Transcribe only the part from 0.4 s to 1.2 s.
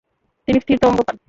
তিনি স্থির তরঙ্গ পান।